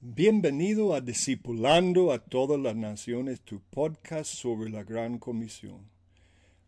Bienvenido 0.00 0.94
a 0.94 1.00
Discipulando 1.00 2.12
a 2.12 2.20
todas 2.20 2.60
las 2.60 2.76
naciones, 2.76 3.40
tu 3.40 3.58
podcast 3.58 4.32
sobre 4.32 4.70
la 4.70 4.84
Gran 4.84 5.18
Comisión. 5.18 5.90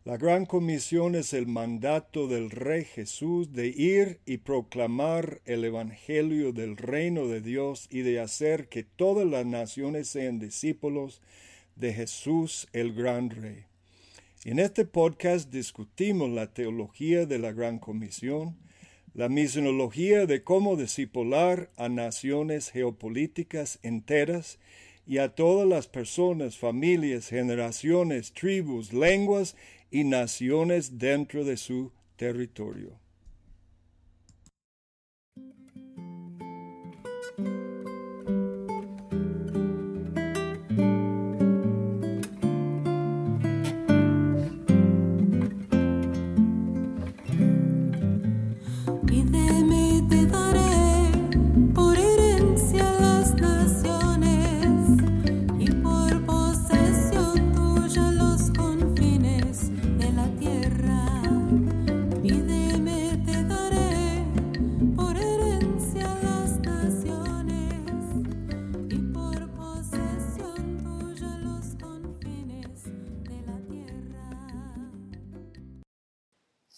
La 0.03 0.17
Gran 0.17 0.45
Comisión 0.45 1.15
es 1.15 1.31
el 1.31 1.47
mandato 1.47 2.27
del 2.27 2.49
Rey 2.49 2.83
Jesús 2.83 3.53
de 3.53 3.67
ir 3.67 4.19
y 4.25 4.39
proclamar 4.39 5.39
el 5.45 5.63
Evangelio 5.63 6.51
del 6.51 6.75
reino 6.75 7.29
de 7.29 7.39
Dios 7.39 7.87
y 7.89 8.01
de 8.01 8.19
hacer 8.19 8.67
que 8.67 8.83
todas 8.83 9.25
las 9.25 9.45
naciones 9.45 10.09
sean 10.09 10.37
discípulos 10.37 11.21
de 11.77 11.93
Jesús 11.93 12.67
el 12.73 12.93
Gran 12.93 13.29
Rey. 13.29 13.63
En 14.43 14.59
este 14.59 14.83
podcast 14.83 15.49
discutimos 15.49 16.29
la 16.29 16.53
teología 16.53 17.25
de 17.25 17.39
la 17.39 17.53
Gran 17.53 17.79
Comisión, 17.79 18.57
la 19.13 19.27
misionología 19.27 20.25
de 20.25 20.43
cómo 20.43 20.77
discipular 20.77 21.69
a 21.77 21.89
naciones 21.89 22.71
geopolíticas 22.71 23.79
enteras 23.83 24.57
y 25.05 25.17
a 25.17 25.35
todas 25.35 25.67
las 25.67 25.87
personas, 25.87 26.57
familias, 26.57 27.27
generaciones, 27.27 28.31
tribus, 28.31 28.93
lenguas 28.93 29.55
y 29.89 30.05
naciones 30.05 30.97
dentro 30.97 31.43
de 31.43 31.57
su 31.57 31.91
territorio. 32.15 33.01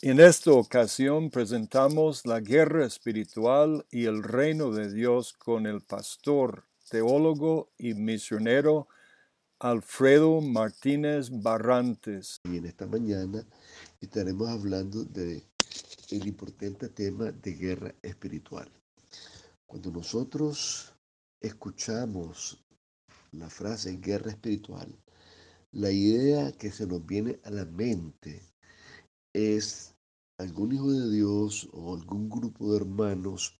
En 0.05 0.19
esta 0.19 0.51
ocasión 0.51 1.29
presentamos 1.29 2.25
la 2.25 2.41
guerra 2.41 2.85
espiritual 2.85 3.85
y 3.89 4.03
el 4.03 4.21
reino 4.21 4.69
de 4.71 4.91
Dios 4.91 5.31
con 5.31 5.65
el 5.65 5.79
pastor, 5.79 6.65
teólogo 6.89 7.71
y 7.77 7.93
misionero 7.93 8.89
Alfredo 9.59 10.41
Martínez 10.41 11.29
Barrantes. 11.31 12.41
Y 12.43 12.57
en 12.57 12.65
esta 12.65 12.85
mañana 12.85 13.47
estaremos 14.01 14.49
hablando 14.49 15.05
del 15.05 15.41
el 16.11 16.27
importante 16.27 16.89
tema 16.89 17.31
de 17.31 17.53
guerra 17.53 17.95
espiritual. 18.01 18.69
Cuando 19.65 19.89
nosotros 19.89 20.93
escuchamos 21.39 22.61
la 23.31 23.49
frase 23.49 23.95
guerra 24.01 24.31
espiritual, 24.31 25.01
la 25.71 25.91
idea 25.91 26.51
que 26.51 26.73
se 26.73 26.85
nos 26.85 27.05
viene 27.05 27.39
a 27.45 27.51
la 27.51 27.63
mente 27.63 28.41
es 29.31 29.92
algún 30.37 30.73
hijo 30.73 30.91
de 30.91 31.11
Dios 31.11 31.69
o 31.71 31.93
algún 31.95 32.29
grupo 32.29 32.71
de 32.71 32.77
hermanos 32.77 33.59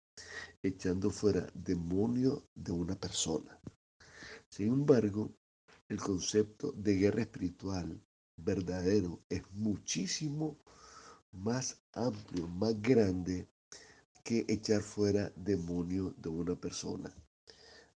echando 0.61 1.09
fuera 1.11 1.47
demonio 1.53 2.47
de 2.55 2.71
una 2.71 2.95
persona. 2.95 3.59
Sin 4.49 4.67
embargo, 4.67 5.31
el 5.88 5.99
concepto 5.99 6.71
de 6.71 6.95
guerra 6.95 7.21
espiritual 7.21 8.02
verdadero 8.38 9.21
es 9.30 9.43
muchísimo 9.52 10.58
más 11.31 11.81
amplio, 11.93 12.48
más 12.48 12.81
grande 12.81 13.48
que 14.23 14.45
echar 14.48 14.81
fuera 14.81 15.31
demonio 15.36 16.14
de 16.17 16.30
una 16.30 16.55
persona. 16.55 17.14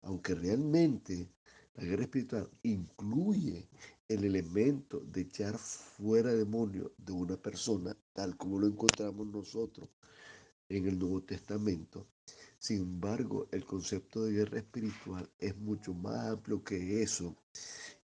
Aunque 0.01 0.35
realmente 0.35 1.31
la 1.75 1.83
guerra 1.83 2.03
espiritual 2.03 2.49
incluye 2.63 3.69
el 4.07 4.23
elemento 4.23 4.99
de 4.99 5.21
echar 5.21 5.57
fuera 5.57 6.33
demonio 6.33 6.93
de 6.97 7.11
una 7.11 7.37
persona, 7.37 7.95
tal 8.17 8.35
como 8.35 8.57
lo 8.57 8.65
encontramos 8.65 9.27
nosotros 9.27 9.89
en 10.69 10.87
el 10.87 10.97
Nuevo 10.97 11.21
Testamento. 11.21 12.07
Sin 12.57 12.79
embargo, 12.79 13.47
el 13.51 13.63
concepto 13.63 14.25
de 14.25 14.33
guerra 14.33 14.57
espiritual 14.57 15.29
es 15.37 15.55
mucho 15.55 15.93
más 15.93 16.25
amplio 16.25 16.63
que 16.63 17.03
eso 17.03 17.35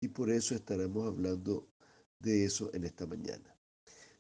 y 0.01 0.09
por 0.09 0.29
eso 0.29 0.53
estaremos 0.53 1.07
hablando 1.07 1.69
de 2.19 2.43
eso 2.43 2.71
en 2.73 2.83
esta 2.83 3.05
mañana. 3.07 3.55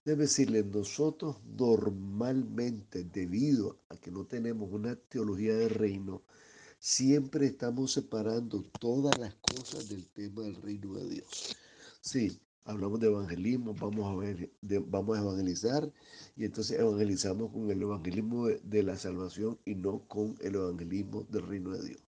Debe 0.05 0.23
decirle, 0.23 0.63
nosotros 0.63 1.43
normalmente, 1.43 3.03
debido 3.03 3.83
a 3.89 3.97
que 3.97 4.11
no 4.11 4.25
tenemos 4.25 4.71
una 4.71 4.95
teología 4.95 5.55
de 5.57 5.67
reino, 5.67 6.23
siempre 6.79 7.47
estamos 7.47 7.91
separando 7.91 8.63
todas 8.79 9.19
las 9.19 9.35
cosas 9.35 9.89
del 9.89 10.07
tema 10.07 10.43
del 10.43 10.55
reino 10.55 10.93
de 10.93 11.09
Dios. 11.09 11.57
Sí, 11.99 12.39
hablamos 12.65 12.99
de 12.99 13.07
evangelismo, 13.07 13.73
vamos 13.73 14.11
a 14.11 14.15
ver, 14.15 14.51
vamos 14.87 15.17
a 15.17 15.21
evangelizar 15.21 15.91
y 16.35 16.45
entonces 16.45 16.79
evangelizamos 16.79 17.51
con 17.51 17.69
el 17.71 17.81
evangelismo 17.81 18.47
de, 18.47 18.83
la 18.83 18.97
salvación 18.97 19.59
y 19.65 19.75
no 19.75 20.07
con 20.07 20.35
el 20.41 20.55
evangelismo 20.55 21.23
del 21.29 21.47
reino 21.47 21.71
de 21.71 21.89
Dios. 21.89 22.03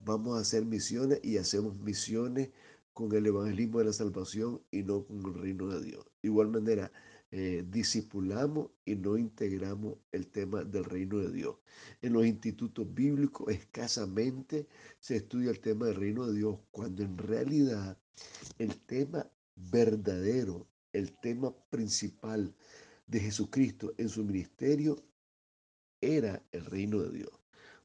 Vamos 0.00 0.38
a 0.38 0.40
hacer 0.42 0.64
misiones 0.64 1.20
y 1.22 1.38
hacemos 1.38 1.76
misiones 1.78 2.50
con 2.92 3.12
el 3.14 3.26
evangelismo 3.26 3.78
de 3.78 3.86
la 3.86 3.92
salvación 3.92 4.62
y 4.70 4.82
no 4.82 5.04
con 5.04 5.18
el 5.24 5.34
reino 5.34 5.68
de 5.68 5.82
Dios. 5.84 6.04
De 6.22 6.28
igual 6.28 6.48
manera, 6.48 6.92
eh, 7.30 7.64
discipulamos 7.68 8.70
y 8.84 8.96
no 8.96 9.18
integramos 9.18 9.98
el 10.12 10.28
tema 10.28 10.64
del 10.64 10.84
reino 10.84 11.18
de 11.18 11.30
Dios. 11.30 11.56
En 12.00 12.14
los 12.14 12.26
institutos 12.26 12.86
bíblicos 12.94 13.48
escasamente 13.52 14.66
se 15.00 15.16
estudia 15.16 15.50
el 15.50 15.60
tema 15.60 15.86
del 15.86 15.96
reino 15.96 16.26
de 16.26 16.38
Dios, 16.38 16.58
cuando 16.70 17.02
en 17.02 17.18
realidad 17.18 17.98
el 18.58 18.76
tema 18.78 19.28
verdadero, 19.70 20.66
el 20.92 21.18
tema 21.18 21.54
principal 21.70 22.54
de 23.06 23.20
Jesucristo 23.20 23.92
en 23.96 24.08
su 24.08 24.24
ministerio 24.24 24.96
era 26.00 26.42
el 26.52 26.64
reino 26.64 27.00
de 27.00 27.10
Dios. 27.10 27.30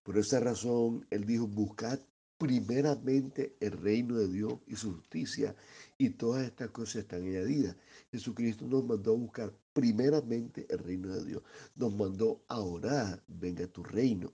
Por 0.04 0.18
esa 0.18 0.40
razón, 0.40 1.06
Él 1.10 1.26
dijo, 1.26 1.48
buscad 1.48 2.00
primeramente 2.38 3.56
el 3.62 3.72
reino 3.72 4.18
de 4.18 4.28
Dios 4.28 4.56
y 4.68 4.76
su 4.76 4.94
justicia, 4.94 5.56
y 5.98 6.10
todas 6.10 6.44
estas 6.46 6.72
cosas 6.72 6.98
están 6.98 7.24
añadidas. 7.24 7.78
Jesucristo 8.12 8.68
nos 8.68 8.84
mandó 8.84 9.14
a 9.14 9.18
buscar 9.18 9.54
primeramente 9.72 10.68
el 10.70 10.80
reino 10.80 11.14
de 11.14 11.24
Dios, 11.24 11.44
nos 11.76 11.96
mandó 11.96 12.44
a 12.50 12.60
orar, 12.60 13.24
venga 13.28 13.66
tu 13.68 13.82
reino. 13.82 14.34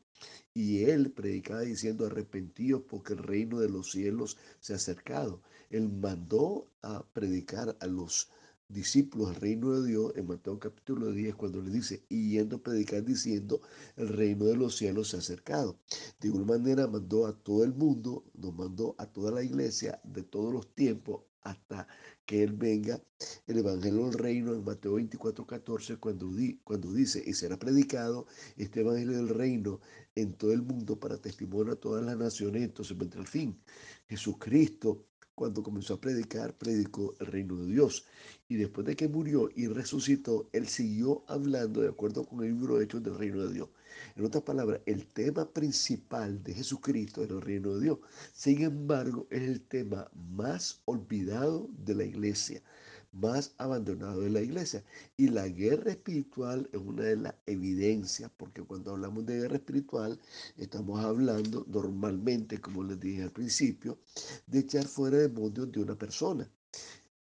Y 0.54 0.86
él 0.86 1.12
predicaba 1.12 1.62
diciendo, 1.62 2.06
arrepentidos 2.06 2.82
porque 2.90 3.14
el 3.14 3.20
reino 3.20 3.60
de 3.60 3.70
los 3.70 3.92
cielos 3.92 4.38
se 4.60 4.74
ha 4.74 4.78
acercado. 4.78 5.44
Él 5.70 5.90
mandó 5.90 6.68
a 6.82 7.06
predicar 7.14 7.78
a 7.80 7.88
los 7.88 8.30
discípulos 8.70 9.30
del 9.30 9.42
reino 9.42 9.72
de 9.80 9.88
Dios 9.88 10.14
en 10.16 10.28
Mateo 10.28 10.60
capítulo 10.60 11.12
10 11.12 11.36
cuando 11.36 11.62
le 11.62 11.72
dice, 11.72 12.04
y 12.10 12.32
yendo 12.32 12.58
a 12.58 12.64
predicar 12.64 13.04
diciendo, 13.04 13.62
el 13.96 14.10
reino 14.10 14.46
de 14.46 14.56
los 14.56 14.78
cielos 14.78 15.10
se 15.10 15.18
ha 15.18 15.20
acercado. 15.20 15.78
De 16.20 16.28
igual 16.28 16.46
manera 16.46 16.88
mandó 16.88 17.26
a 17.26 17.34
todo 17.34 17.64
el 17.64 17.74
mundo, 17.74 18.24
nos 18.36 18.56
mandó 18.56 18.96
a 18.98 19.06
toda 19.08 19.32
la 19.32 19.44
iglesia 19.44 20.00
de 20.04 20.24
todos 20.24 20.54
los 20.54 20.74
tiempos 20.76 21.24
hasta 21.42 21.88
que 22.26 22.44
Él 22.44 22.54
venga. 22.54 23.02
El 23.48 23.58
Evangelio 23.58 24.06
del 24.06 24.14
Reino 24.20 24.54
en 24.54 24.64
Mateo 24.64 24.94
24, 24.94 25.46
14, 25.48 25.98
cuando, 25.98 26.30
cuando 26.64 26.94
dice, 26.94 27.24
y 27.26 27.34
será 27.34 27.58
predicado 27.58 28.28
este 28.58 28.82
Evangelio 28.82 29.18
del 29.18 29.30
Reino 29.30 29.80
en 30.16 30.34
todo 30.34 30.52
el 30.52 30.62
mundo 30.62 31.00
para 31.00 31.18
testimonio 31.18 31.74
a 31.74 31.76
todas 31.76 32.04
las 32.06 32.18
naciones, 32.18 32.64
entonces 32.64 32.98
vendrá 32.98 33.22
el 33.22 33.28
fin. 33.28 33.60
Jesucristo 34.08 35.06
cuando 35.40 35.64
comenzó 35.64 35.94
a 35.94 36.02
predicar, 36.02 36.54
predicó 36.58 37.16
el 37.22 37.28
reino 37.28 37.56
de 37.56 37.68
Dios. 37.68 38.06
Y 38.50 38.58
después 38.58 38.86
de 38.86 38.98
que 38.98 39.08
murió 39.08 39.50
y 39.56 39.68
resucitó, 39.68 40.50
él 40.52 40.68
siguió 40.68 41.24
hablando 41.28 41.80
de 41.80 41.88
acuerdo 41.88 42.26
con 42.26 42.44
el 42.44 42.48
libro 42.48 42.78
de 42.78 42.84
Hechos 42.84 43.02
del 43.02 43.18
reino 43.18 43.46
de 43.46 43.54
Dios. 43.54 43.70
En 44.18 44.26
otras 44.26 44.44
palabras, 44.44 44.82
el 44.86 45.08
tema 45.08 45.50
principal 45.50 46.44
de 46.44 46.56
Jesucristo 46.56 47.24
era 47.24 47.36
el 47.36 47.42
reino 47.42 47.74
de 47.76 47.86
Dios. 47.86 48.00
Sin 48.34 48.64
embargo, 48.64 49.28
es 49.30 49.44
el 49.44 49.62
tema 49.62 50.12
más 50.14 50.82
olvidado 50.84 51.70
de 51.86 51.96
la 51.96 52.04
iglesia 52.04 52.62
más 53.12 53.54
abandonado 53.58 54.22
de 54.22 54.30
la 54.30 54.42
iglesia. 54.42 54.84
Y 55.18 55.30
la 55.30 55.48
guerra 55.48 55.92
espiritual 55.92 56.70
es 56.72 56.80
una 56.80 57.04
de 57.04 57.18
las 57.18 57.36
evidencias, 57.46 58.32
porque 58.38 58.62
cuando 58.62 58.92
hablamos 58.92 59.26
de 59.26 59.40
guerra 59.40 59.56
espiritual, 59.56 60.20
estamos 60.58 61.04
hablando 61.04 61.66
normalmente, 61.68 62.60
como 62.60 62.84
les 62.84 63.00
dije 63.00 63.24
al 63.24 63.32
principio, 63.32 64.00
de 64.48 64.60
echar 64.60 64.86
fuera 64.86 65.18
demonios 65.18 65.72
de 65.72 65.82
una 65.82 65.96
persona. 65.98 66.50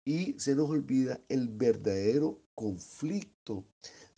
Y 0.04 0.38
se 0.38 0.54
nos 0.54 0.70
olvida 0.70 1.20
el 1.28 1.48
verdadero 1.48 2.40
conflicto 2.54 3.66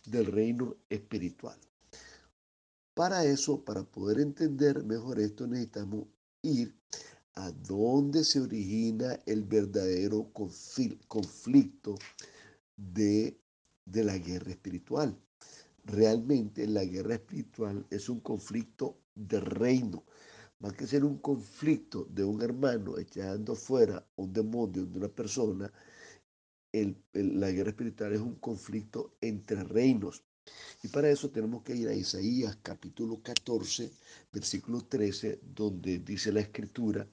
del 0.05 0.25
reino 0.25 0.77
espiritual. 0.89 1.57
Para 2.93 3.25
eso, 3.25 3.63
para 3.63 3.83
poder 3.83 4.19
entender 4.19 4.83
mejor 4.83 5.19
esto, 5.19 5.47
necesitamos 5.47 6.07
ir 6.41 6.75
a 7.35 7.51
donde 7.51 8.23
se 8.23 8.39
origina 8.41 9.19
el 9.25 9.43
verdadero 9.43 10.31
conflicto 11.07 11.95
de, 12.75 13.39
de 13.85 14.03
la 14.03 14.17
guerra 14.17 14.51
espiritual. 14.51 15.17
Realmente 15.85 16.67
la 16.67 16.85
guerra 16.85 17.15
espiritual 17.15 17.85
es 17.89 18.09
un 18.09 18.19
conflicto 18.19 18.97
de 19.15 19.39
reino, 19.39 20.03
más 20.59 20.73
que 20.73 20.85
ser 20.85 21.03
un 21.03 21.17
conflicto 21.17 22.05
de 22.09 22.23
un 22.23 22.41
hermano 22.41 22.97
echando 22.97 23.55
fuera 23.55 24.05
un 24.15 24.31
demonio 24.31 24.85
de 24.85 24.97
una 24.99 25.07
persona, 25.09 25.71
la 27.13 27.51
guerra 27.51 27.71
espiritual 27.71 28.13
es 28.13 28.21
un 28.21 28.35
conflicto 28.35 29.17
entre 29.19 29.63
reinos. 29.63 30.23
Y 30.83 30.87
para 30.87 31.09
eso 31.09 31.29
tenemos 31.29 31.63
que 31.63 31.75
ir 31.75 31.87
a 31.87 31.93
Isaías 31.93 32.57
capítulo 32.63 33.21
14, 33.21 33.91
versículo 34.31 34.81
13, 34.81 35.39
donde 35.43 35.99
dice 35.99 36.31
la 36.31 36.41
escritura, 36.41 37.07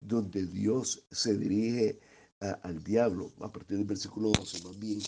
donde 0.00 0.46
Dios 0.46 1.06
se 1.10 1.36
dirige 1.36 2.00
al 2.40 2.82
diablo, 2.84 3.32
a 3.40 3.50
partir 3.50 3.78
del 3.78 3.86
versículo 3.86 4.30
12 4.30 4.64
más 4.64 4.78
bien, 4.78 5.00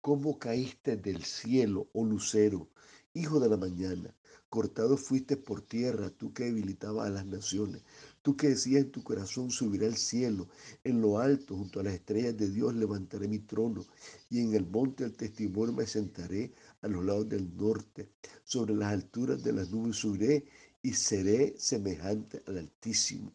¿cómo 0.00 0.38
caíste 0.38 0.96
del 0.96 1.24
cielo, 1.24 1.88
oh 1.92 2.04
lucero, 2.04 2.68
hijo 3.14 3.38
de 3.38 3.48
la 3.48 3.56
mañana? 3.56 4.12
Cortado 4.52 4.98
fuiste 4.98 5.38
por 5.38 5.62
tierra, 5.62 6.10
tú 6.10 6.34
que 6.34 6.44
debilitabas 6.44 7.06
a 7.06 7.10
las 7.10 7.24
naciones. 7.24 7.82
Tú 8.20 8.36
que 8.36 8.50
decías 8.50 8.82
en 8.82 8.90
tu 8.90 9.02
corazón, 9.02 9.50
subiré 9.50 9.86
al 9.86 9.96
cielo. 9.96 10.46
En 10.84 11.00
lo 11.00 11.18
alto, 11.18 11.56
junto 11.56 11.80
a 11.80 11.82
las 11.82 11.94
estrellas 11.94 12.36
de 12.36 12.50
Dios, 12.50 12.74
levantaré 12.74 13.28
mi 13.28 13.38
trono. 13.38 13.86
Y 14.28 14.40
en 14.40 14.52
el 14.52 14.66
monte 14.66 15.04
del 15.04 15.16
testimonio 15.16 15.72
me 15.72 15.86
sentaré 15.86 16.52
a 16.82 16.88
los 16.88 17.04
lados 17.04 17.28
del 17.28 17.56
norte. 17.56 18.12
Sobre 18.44 18.74
las 18.74 18.92
alturas 18.92 19.42
de 19.42 19.52
las 19.52 19.70
nubes 19.70 19.96
subiré 19.96 20.44
y 20.82 20.92
seré 20.92 21.54
semejante 21.58 22.42
al 22.46 22.58
Altísimo. 22.58 23.32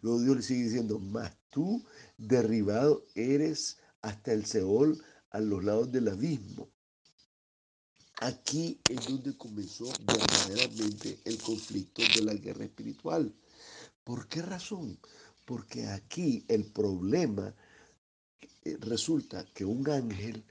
Luego 0.00 0.22
Dios 0.22 0.36
le 0.36 0.42
sigue 0.42 0.64
diciendo, 0.64 0.98
mas 0.98 1.36
tú 1.50 1.84
derribado 2.16 3.04
eres 3.14 3.78
hasta 4.02 4.32
el 4.32 4.46
Seol, 4.46 5.02
a 5.30 5.40
los 5.40 5.64
lados 5.64 5.90
del 5.90 6.08
abismo. 6.08 6.70
Aquí 8.20 8.80
es 8.88 9.08
donde 9.08 9.36
comenzó 9.36 9.86
verdaderamente 10.06 11.18
el 11.24 11.38
conflicto 11.38 12.02
de 12.14 12.22
la 12.22 12.34
guerra 12.34 12.64
espiritual. 12.64 13.34
¿Por 14.04 14.28
qué 14.28 14.42
razón? 14.42 15.00
Porque 15.44 15.88
aquí 15.88 16.44
el 16.46 16.66
problema 16.66 17.52
eh, 18.64 18.76
resulta 18.80 19.44
que 19.52 19.64
un 19.64 19.88
ángel 19.90 20.44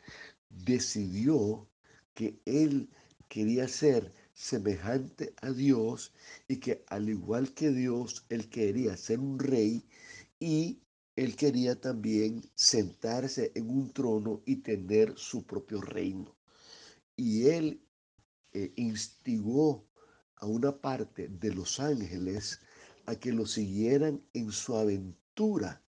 decidió 0.50 1.70
que 2.14 2.40
él 2.46 2.90
quería 3.30 3.68
ser 3.68 4.14
semejante 4.34 5.34
a 5.42 5.52
Dios 5.52 6.14
y 6.48 6.58
que 6.58 6.84
al 6.88 7.10
igual 7.10 7.54
que 7.54 7.72
Dios, 7.72 8.26
él 8.30 8.50
quería 8.50 8.98
ser 8.98 9.20
un 9.20 9.40
rey 9.40 9.86
y 10.40 10.82
él 11.16 11.36
quería 11.36 11.80
también 11.80 12.42
sentarse 12.56 13.52
en 13.56 13.70
un 13.70 13.92
trono 13.92 14.42
y 14.46 14.58
tener 14.58 15.14
su 15.18 15.46
propio 15.46 15.82
reino 15.82 16.36
y 17.16 17.48
él 17.48 17.82
eh, 18.54 18.74
instigó 18.76 19.88
a 20.38 20.46
una 20.46 20.82
parte 20.82 21.28
de 21.28 21.54
los 21.54 21.80
ángeles 21.80 22.60
a 23.06 23.16
que 23.16 23.32
lo 23.32 23.46
siguieran 23.46 24.22
en 24.34 24.52
su 24.52 24.76
aventura 24.76 25.82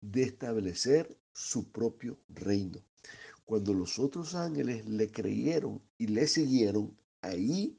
de 0.00 0.22
establecer 0.22 1.16
su 1.32 1.70
propio 1.70 2.18
reino. 2.28 2.82
Cuando 3.52 3.74
los 3.74 3.98
otros 3.98 4.34
ángeles 4.34 4.88
le 4.88 5.10
creyeron 5.10 5.82
y 5.98 6.06
le 6.06 6.26
siguieron, 6.26 6.96
ahí 7.20 7.78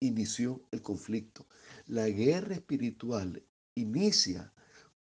inició 0.00 0.62
el 0.70 0.80
conflicto. 0.80 1.46
La 1.88 2.08
guerra 2.08 2.54
espiritual 2.54 3.42
inicia 3.74 4.50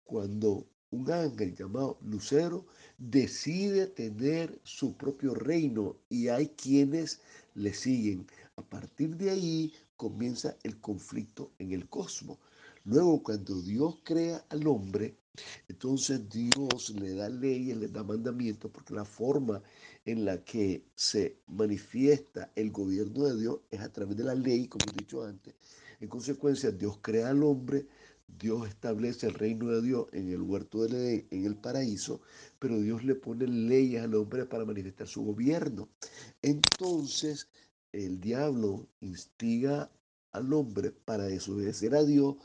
cuando 0.04 0.66
un 0.88 1.12
ángel 1.12 1.54
llamado 1.54 1.98
Lucero 2.00 2.64
decide 2.96 3.88
tener 3.88 4.58
su 4.64 4.96
propio 4.96 5.34
reino 5.34 5.98
y 6.08 6.28
hay 6.28 6.48
quienes 6.48 7.20
le 7.52 7.74
siguen. 7.74 8.26
A 8.56 8.62
partir 8.62 9.18
de 9.18 9.28
ahí 9.28 9.74
comienza 9.98 10.56
el 10.62 10.80
conflicto 10.80 11.52
en 11.58 11.72
el 11.72 11.90
cosmos. 11.90 12.38
Luego, 12.86 13.20
cuando 13.20 13.60
Dios 13.62 13.96
crea 14.04 14.46
al 14.48 14.64
hombre, 14.68 15.16
entonces 15.66 16.28
Dios 16.30 16.90
le 16.90 17.14
da 17.14 17.28
leyes, 17.28 17.76
le 17.76 17.88
da 17.88 18.04
mandamientos, 18.04 18.70
porque 18.70 18.94
la 18.94 19.04
forma 19.04 19.60
en 20.04 20.24
la 20.24 20.44
que 20.44 20.84
se 20.94 21.42
manifiesta 21.48 22.52
el 22.54 22.70
gobierno 22.70 23.24
de 23.24 23.40
Dios 23.40 23.58
es 23.72 23.80
a 23.80 23.92
través 23.92 24.16
de 24.16 24.22
la 24.22 24.36
ley, 24.36 24.68
como 24.68 24.84
he 24.88 24.98
dicho 24.98 25.24
antes. 25.24 25.56
En 25.98 26.08
consecuencia, 26.08 26.70
Dios 26.70 26.98
crea 27.02 27.30
al 27.30 27.42
hombre, 27.42 27.88
Dios 28.28 28.68
establece 28.68 29.26
el 29.26 29.34
reino 29.34 29.66
de 29.68 29.82
Dios 29.82 30.06
en 30.12 30.30
el 30.30 30.42
huerto 30.42 30.82
del 30.82 30.94
Edén, 30.94 31.26
en 31.32 31.44
el 31.44 31.56
paraíso, 31.56 32.20
pero 32.60 32.80
Dios 32.80 33.02
le 33.02 33.16
pone 33.16 33.48
leyes 33.48 34.02
al 34.02 34.14
hombre 34.14 34.46
para 34.46 34.64
manifestar 34.64 35.08
su 35.08 35.24
gobierno. 35.24 35.88
Entonces, 36.40 37.48
el 37.90 38.20
diablo 38.20 38.88
instiga 39.00 39.90
al 40.32 40.52
hombre 40.52 40.92
para 40.92 41.24
desobedecer 41.24 41.94
a 41.94 42.04
Dios, 42.04 42.36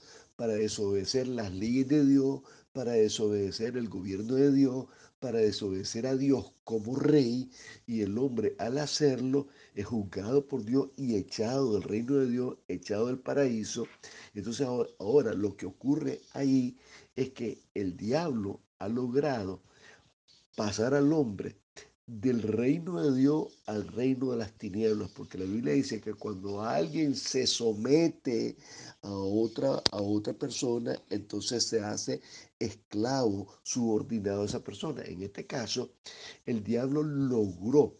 para 0.41 0.53
desobedecer 0.53 1.27
las 1.27 1.53
leyes 1.53 1.87
de 1.87 2.03
Dios, 2.03 2.41
para 2.73 2.93
desobedecer 2.93 3.77
el 3.77 3.87
gobierno 3.87 4.33
de 4.33 4.51
Dios, 4.51 4.87
para 5.19 5.37
desobedecer 5.37 6.07
a 6.07 6.15
Dios 6.15 6.53
como 6.63 6.95
rey, 6.95 7.51
y 7.85 8.01
el 8.01 8.17
hombre 8.17 8.55
al 8.57 8.79
hacerlo 8.79 9.49
es 9.75 9.85
juzgado 9.85 10.47
por 10.47 10.65
Dios 10.65 10.89
y 10.97 11.15
echado 11.15 11.73
del 11.73 11.83
reino 11.83 12.15
de 12.15 12.27
Dios, 12.27 12.57
echado 12.67 13.05
del 13.05 13.19
paraíso. 13.19 13.85
Entonces 14.33 14.65
ahora, 14.65 15.35
lo 15.35 15.55
que 15.55 15.67
ocurre 15.67 16.21
ahí 16.33 16.75
es 17.15 17.29
que 17.33 17.61
el 17.75 17.95
diablo 17.95 18.61
ha 18.79 18.87
logrado 18.89 19.61
pasar 20.55 20.95
al 20.95 21.13
hombre 21.13 21.60
del 22.11 22.41
reino 22.41 23.01
de 23.01 23.17
Dios 23.17 23.57
al 23.67 23.87
reino 23.87 24.31
de 24.31 24.37
las 24.37 24.51
tinieblas, 24.57 25.09
porque 25.11 25.37
la 25.37 25.45
Biblia 25.45 25.73
dice 25.73 26.01
que 26.01 26.13
cuando 26.13 26.61
alguien 26.61 27.15
se 27.15 27.47
somete 27.47 28.57
a 29.01 29.09
otra, 29.13 29.81
a 29.91 30.01
otra 30.01 30.33
persona, 30.33 30.93
entonces 31.09 31.65
se 31.65 31.79
hace 31.79 32.21
esclavo 32.59 33.47
subordinado 33.63 34.41
a 34.41 34.45
esa 34.45 34.61
persona. 34.61 35.03
En 35.05 35.23
este 35.23 35.47
caso, 35.47 35.93
el 36.45 36.61
diablo 36.61 37.01
logró 37.01 37.97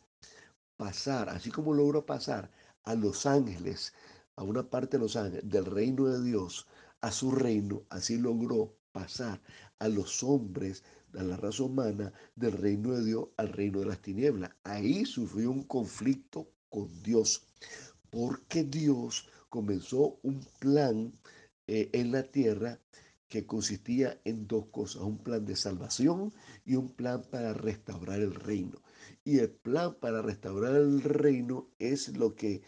pasar, 0.75 1.29
así 1.29 1.49
como 1.49 1.73
logró 1.73 2.05
pasar 2.05 2.51
a 2.83 2.95
los 2.95 3.25
ángeles, 3.25 3.93
a 4.35 4.43
una 4.43 4.69
parte 4.69 4.97
de 4.97 5.03
los 5.03 5.15
ángeles, 5.15 5.49
del 5.49 5.65
reino 5.65 6.07
de 6.07 6.21
Dios 6.21 6.67
a 6.99 7.11
su 7.11 7.31
reino, 7.31 7.83
así 7.89 8.17
logró 8.17 8.75
pasar 8.91 9.41
a 9.79 9.87
los 9.87 10.21
hombres 10.21 10.83
a 11.17 11.23
la 11.23 11.37
raza 11.37 11.63
humana 11.63 12.13
del 12.35 12.53
reino 12.53 12.93
de 12.93 13.05
Dios 13.05 13.27
al 13.37 13.49
reino 13.49 13.79
de 13.79 13.85
las 13.87 14.01
tinieblas. 14.01 14.51
Ahí 14.63 15.05
sufrió 15.05 15.51
un 15.51 15.63
conflicto 15.63 16.47
con 16.69 16.87
Dios, 17.03 17.47
porque 18.09 18.63
Dios 18.63 19.27
comenzó 19.49 20.19
un 20.23 20.45
plan 20.59 21.13
eh, 21.67 21.89
en 21.93 22.11
la 22.11 22.23
tierra 22.23 22.79
que 23.27 23.45
consistía 23.45 24.19
en 24.25 24.45
dos 24.45 24.65
cosas, 24.71 25.03
un 25.03 25.17
plan 25.17 25.45
de 25.45 25.55
salvación 25.55 26.33
y 26.65 26.75
un 26.75 26.89
plan 26.89 27.23
para 27.31 27.53
restaurar 27.53 28.19
el 28.19 28.35
reino. 28.35 28.81
Y 29.23 29.39
el 29.39 29.51
plan 29.51 29.95
para 29.95 30.21
restaurar 30.21 30.75
el 30.75 31.01
reino 31.01 31.69
es 31.79 32.17
lo 32.17 32.35
que 32.35 32.61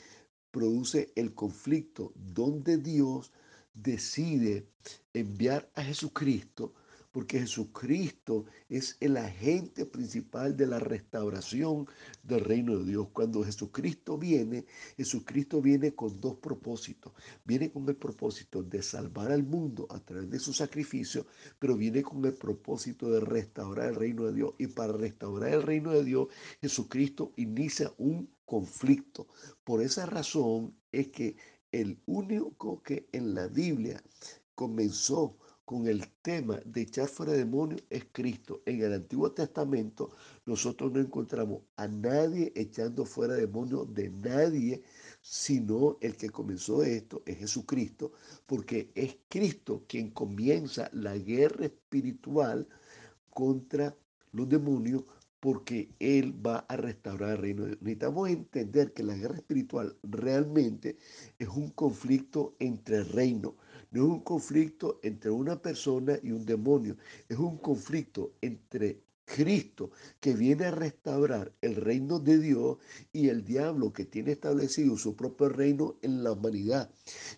produce 0.52 1.12
el 1.16 1.34
conflicto 1.34 2.14
donde 2.16 2.78
Dios 2.78 3.32
decide 3.74 4.70
enviar 5.14 5.70
a 5.76 5.84
Jesucristo 5.84 6.74
porque 7.14 7.40
Jesucristo 7.40 8.46
es 8.68 8.98
el 9.00 9.18
agente 9.18 9.86
principal 9.86 10.58
de 10.58 10.66
la 10.66 10.80
restauración 10.80 11.88
del 12.24 12.40
reino 12.40 12.80
de 12.80 12.86
Dios. 12.86 13.08
Cuando 13.14 13.44
Jesucristo 13.44 14.18
viene, 14.18 14.66
Jesucristo 14.98 15.62
viene 15.62 15.94
con 15.94 16.20
dos 16.20 16.38
propósitos. 16.38 17.14
Viene 17.46 17.72
con 17.72 17.88
el 17.88 17.96
propósito 17.96 18.64
de 18.64 18.82
salvar 18.82 19.32
al 19.32 19.44
mundo 19.44 19.86
a 19.92 20.00
través 20.00 20.32
de 20.32 20.40
su 20.40 20.54
sacrificio, 20.54 21.28
pero 21.60 21.78
viene 21.78 22.02
con 22.02 22.26
el 22.26 22.34
propósito 22.34 23.12
de 23.12 23.20
restaurar 23.20 23.90
el 23.90 23.96
reino 23.96 24.26
de 24.26 24.34
Dios. 24.34 24.54
Y 24.58 24.66
para 24.66 24.94
restaurar 24.94 25.54
el 25.54 25.62
reino 25.62 25.92
de 25.92 26.04
Dios, 26.04 26.30
Jesucristo 26.62 27.32
inicia 27.36 27.94
un 28.00 28.28
conflicto. 28.44 29.28
Por 29.64 29.84
esa 29.84 30.08
razón 30.08 30.76
es 30.92 31.10
que 31.10 31.38
el 31.72 32.02
único 32.08 32.82
que 32.82 33.08
en 33.12 33.36
la 33.36 33.48
Biblia 33.48 34.02
comenzó 34.56 35.38
con 35.66 35.88
el 35.88 36.08
tema 36.22 36.60
de 36.66 36.82
echar 36.82 37.08
fuera 37.08 37.34
demonios 37.34 37.84
es 37.90 38.06
Cristo. 38.12 38.62
En 38.66 38.82
el 38.82 38.94
Antiguo 38.94 39.32
Testamento 39.32 40.12
nosotros 40.46 40.92
no 40.92 41.00
encontramos 41.00 41.62
a 41.78 41.88
nadie 41.88 42.52
echando 42.56 43.06
fuera 43.06 43.36
demonios 43.36 43.94
de 43.94 44.10
nadie, 44.10 44.84
sino 45.22 45.98
el 46.02 46.18
que 46.18 46.30
comenzó 46.30 46.84
esto 46.84 47.24
es 47.26 47.38
Jesucristo, 47.38 48.12
porque 48.46 48.92
es 48.96 49.18
Cristo 49.30 49.86
quien 49.88 50.12
comienza 50.12 50.90
la 50.94 51.18
guerra 51.18 51.66
espiritual 51.66 52.68
contra 53.30 53.96
los 54.32 54.50
demonios 54.50 55.04
porque 55.40 55.90
Él 56.00 56.34
va 56.46 56.60
a 56.70 56.78
restaurar 56.78 57.32
el 57.32 57.38
reino. 57.38 57.66
Necesitamos 57.66 58.30
entender 58.30 58.94
que 58.94 59.04
la 59.04 59.16
guerra 59.16 59.36
espiritual 59.36 59.98
realmente 60.02 60.98
es 61.38 61.50
un 61.50 61.70
conflicto 61.72 62.56
entre 62.60 63.04
reinos 63.04 63.54
No 63.94 64.04
es 64.04 64.10
un 64.10 64.20
conflicto 64.22 65.00
entre 65.04 65.30
una 65.30 65.62
persona 65.62 66.18
y 66.24 66.32
un 66.32 66.46
demonio. 66.46 66.98
Es 67.30 67.38
un 67.38 67.58
conflicto 67.60 68.34
entre 68.42 69.04
Cristo 69.24 69.92
que 70.20 70.34
viene 70.34 70.66
a 70.66 70.72
restaurar 70.72 71.54
el 71.62 71.76
reino 71.76 72.20
de 72.20 72.40
Dios 72.40 72.78
y 73.12 73.30
el 73.30 73.46
diablo 73.46 73.94
que 73.94 74.06
tiene 74.06 74.32
establecido 74.32 74.98
su 74.98 75.16
propio 75.16 75.48
reino 75.50 75.98
en 76.02 76.24
la 76.24 76.32
humanidad. 76.32 76.90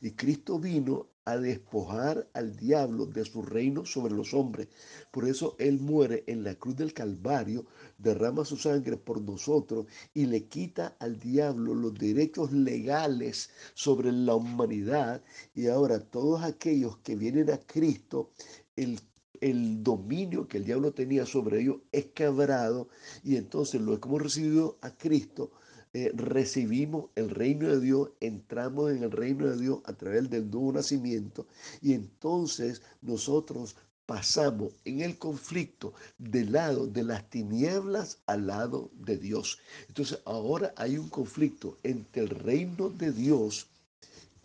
Y 0.01 0.11
Cristo 0.11 0.57
vino 0.57 1.09
a 1.25 1.37
despojar 1.37 2.29
al 2.33 2.55
diablo 2.55 3.05
de 3.07 3.25
su 3.25 3.41
reino 3.41 3.85
sobre 3.85 4.13
los 4.13 4.33
hombres. 4.33 4.67
Por 5.11 5.27
eso 5.27 5.55
Él 5.59 5.79
muere 5.79 6.23
en 6.27 6.43
la 6.43 6.55
cruz 6.55 6.75
del 6.75 6.93
Calvario, 6.93 7.65
derrama 7.97 8.45
su 8.45 8.57
sangre 8.57 8.97
por 8.97 9.21
nosotros 9.21 9.87
y 10.13 10.27
le 10.27 10.45
quita 10.45 10.95
al 10.99 11.19
diablo 11.19 11.73
los 11.73 11.93
derechos 11.95 12.51
legales 12.51 13.49
sobre 13.73 14.11
la 14.11 14.35
humanidad. 14.35 15.21
Y 15.53 15.67
ahora 15.67 15.99
todos 15.99 16.43
aquellos 16.43 16.97
que 16.99 17.15
vienen 17.15 17.49
a 17.51 17.57
Cristo, 17.57 18.31
el 18.75 18.99
el 19.41 19.83
dominio 19.83 20.47
que 20.47 20.57
el 20.57 20.65
diablo 20.65 20.93
tenía 20.93 21.25
sobre 21.25 21.61
ellos 21.61 21.77
es 21.91 22.07
quebrado 22.07 22.87
y 23.23 23.35
entonces 23.35 23.81
lo 23.81 23.93
hemos 23.93 24.21
recibido 24.21 24.77
a 24.81 24.91
Cristo, 24.91 25.51
eh, 25.95 26.11
recibimos 26.13 27.05
el 27.15 27.29
reino 27.29 27.69
de 27.69 27.79
Dios, 27.79 28.09
entramos 28.19 28.91
en 28.91 29.01
el 29.03 29.11
reino 29.11 29.47
de 29.47 29.55
Dios 29.55 29.79
a 29.85 29.93
través 29.93 30.29
del 30.29 30.51
nuevo 30.51 30.73
nacimiento 30.73 31.47
y 31.81 31.93
entonces 31.93 32.81
nosotros 33.01 33.77
pasamos 34.05 34.73
en 34.83 34.99
el 34.99 35.17
conflicto 35.17 35.93
del 36.17 36.51
lado 36.51 36.85
de 36.85 37.01
las 37.03 37.29
tinieblas 37.29 38.17
al 38.25 38.47
lado 38.47 38.91
de 39.05 39.15
Dios. 39.17 39.59
Entonces 39.87 40.19
ahora 40.25 40.73
hay 40.75 40.97
un 40.97 41.07
conflicto 41.07 41.77
entre 41.83 42.23
el 42.23 42.29
reino 42.29 42.89
de 42.89 43.13
Dios 43.13 43.69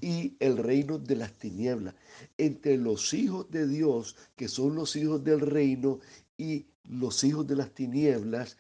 y 0.01 0.37
el 0.39 0.57
reino 0.57 0.99
de 1.01 1.17
las 1.17 1.33
tinieblas, 1.33 1.97
entre 2.39 2.77
los 2.77 3.13
hijos 3.13 3.51
de 3.51 3.67
Dios, 3.67 4.15
que 4.37 4.47
son 4.47 4.77
los 4.77 4.95
hijos 4.95 5.25
del 5.25 5.41
reino, 5.41 5.99
y 6.39 6.67
los 6.85 7.25
hijos 7.25 7.45
de 7.49 7.57
las 7.57 7.73
tinieblas, 7.73 8.57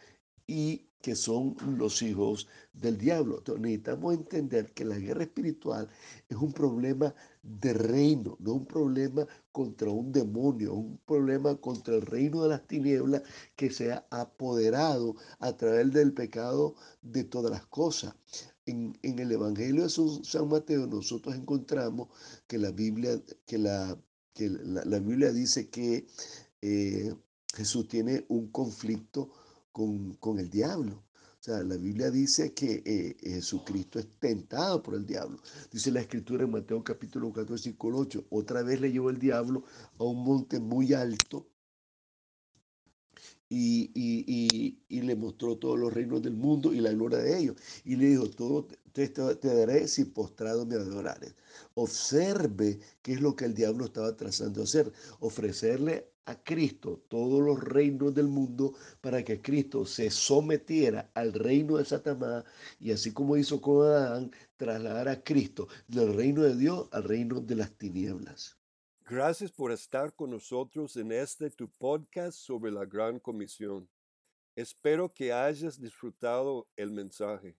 y 0.49 0.90
que 1.01 1.15
son 1.15 1.57
los 1.79 2.03
hijos 2.03 2.49
del 2.73 2.99
diablo. 2.99 3.39
Entonces, 3.39 3.63
necesitamos 3.63 4.15
entender 4.15 4.73
que 4.73 4.85
la 4.85 4.99
guerra 4.99 5.23
espiritual 5.25 5.89
es 6.29 6.37
un 6.37 6.53
problema 6.53 7.15
de 7.43 7.73
reino, 7.73 8.37
no 8.39 8.55
un 8.55 8.67
problema 8.67 9.27
contra 9.53 9.91
un 9.91 10.13
demonio, 10.13 10.75
un 10.75 10.99
problema 11.07 11.57
contra 11.57 11.95
el 11.95 12.03
reino 12.03 12.43
de 12.43 12.51
las 12.51 12.67
tinieblas 12.67 13.23
que 13.57 13.71
se 13.71 13.93
ha 13.93 14.07
apoderado 14.11 15.17
a 15.39 15.57
través 15.57 15.93
del 15.93 16.13
pecado 16.13 16.75
de 17.03 17.25
todas 17.25 17.51
las 17.51 17.67
cosas 17.67 18.15
en, 18.71 19.19
el 19.19 19.33
Evangelio 19.33 19.83
de 19.85 19.91
San 19.91 20.49
Mateo 20.49 20.87
nosotros 20.87 21.35
encontramos 21.35 22.09
que 22.47 22.59
la 22.59 22.71
Biblia, 22.71 23.21
que 23.47 23.59
la, 23.59 23.99
que 24.35 24.49
la, 24.49 24.99
Biblia 24.99 25.33
dice 25.33 25.69
que 25.69 26.07
eh, 26.63 27.15
Jesús 27.55 27.89
tiene 27.89 28.25
un 28.29 28.49
conflicto 28.49 29.31
con, 29.73 30.39
el 30.39 30.51
diablo. 30.51 30.95
O 30.95 31.43
sea, 31.43 31.63
la 31.63 31.77
Biblia 31.77 32.11
dice 32.11 32.53
que 32.53 32.83
eh, 32.85 33.17
Jesucristo 33.21 33.99
es 33.99 34.09
tentado 34.19 34.83
por 34.83 34.95
el 34.95 35.07
diablo. 35.07 35.39
Dice 35.73 35.91
la 35.91 36.01
escritura 36.01 36.45
en 36.45 36.51
Mateo 36.51 36.85
capítulo 36.85 37.33
14, 37.33 37.51
versículo 37.51 37.99
8. 37.99 38.25
Otra 38.31 38.63
vez 38.63 38.81
le 38.81 38.93
llevó 38.93 39.11
el 39.11 39.19
diablo 39.19 39.65
a 39.99 40.05
un 40.05 40.23
monte 40.23 40.61
muy 40.61 40.93
alto 40.93 41.47
y, 43.51 44.79
le 44.89 45.17
mostró 45.17 45.57
todos 45.57 45.79
los 45.79 45.93
reinos 45.93 46.23
del 46.23 46.35
mundo 46.35 46.73
y 46.73 46.81
la 46.81 46.93
gloria 46.93 47.19
de 47.19 47.39
ellos. 47.39 47.57
Y 47.85 47.97
le 47.97 48.07
dijo, 48.07 48.31
todo 48.31 48.69
te, 48.93 49.09
daré 49.09 49.89
si 49.89 50.05
postrado 50.05 50.65
me 50.65 50.77
adorares. 50.77 51.35
Observe 51.75 52.79
qué 53.03 53.13
es 53.15 53.21
lo 53.21 53.35
que 53.35 53.47
el 53.47 53.55
diablo 53.55 53.87
estaba 53.87 54.17
trazando 54.17 54.63
hacer. 54.63 54.93
Ofrecerle 55.19 56.07
a 56.27 56.37
Cristo 56.45 57.03
todos 57.09 57.43
los 57.43 57.63
reinos 57.63 58.15
del 58.15 58.29
mundo 58.29 58.75
para 59.01 59.25
que 59.25 59.43
Cristo 59.43 59.85
se 59.85 60.11
sometiera 60.11 61.11
al 61.15 61.33
reino 61.33 61.77
de 61.79 61.85
Satanás 61.85 62.45
y 62.79 62.93
así 62.93 63.13
como 63.13 63.37
hizo 63.37 63.61
con 63.61 63.85
Adán, 63.87 64.31
trasladar 64.57 65.09
a 65.09 65.25
Cristo 65.25 65.67
del 65.89 66.15
reino 66.15 66.43
de 66.43 66.57
Dios 66.57 66.89
al 66.93 67.05
reino 67.05 67.41
de 67.41 67.57
las 67.57 67.73
tinieblas. 67.73 68.60
Gracias 69.11 69.51
por 69.51 69.73
estar 69.73 70.15
con 70.15 70.31
nosotros 70.31 70.97
en 70.97 71.11
este 71.11 71.51
tu 71.51 71.69
podcast 71.69 72.39
sobre 72.39 72.71
la 72.71 72.85
Gran 72.85 73.19
Comisión. 73.19 73.91
Espero 74.55 75.13
que 75.13 75.33
hayas 75.33 75.81
disfrutado 75.81 76.69
el 76.77 76.93
mensaje. 76.93 77.57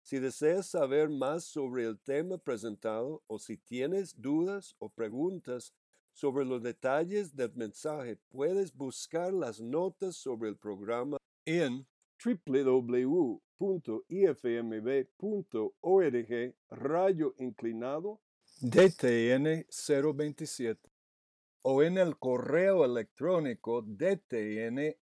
Si 0.00 0.18
deseas 0.18 0.66
saber 0.66 1.10
más 1.10 1.44
sobre 1.44 1.84
el 1.84 2.00
tema 2.00 2.38
presentado 2.38 3.22
o 3.26 3.38
si 3.38 3.58
tienes 3.58 4.18
dudas 4.18 4.76
o 4.78 4.88
preguntas 4.88 5.74
sobre 6.14 6.46
los 6.46 6.62
detalles 6.62 7.36
del 7.36 7.52
mensaje, 7.54 8.16
puedes 8.30 8.74
buscar 8.74 9.34
las 9.34 9.60
notas 9.60 10.16
sobre 10.16 10.48
el 10.48 10.56
programa 10.56 11.18
en 11.44 11.86
www.ifmb.org 12.24 13.44
rayo 16.70 17.34
inclinado 17.36 18.22
DTN 18.62 19.66
027 19.68 20.93
o 21.66 21.82
en 21.82 21.96
el 21.96 22.18
correo 22.18 22.84
electrónico 22.84 23.82
dtn.himf.org. 23.82 24.94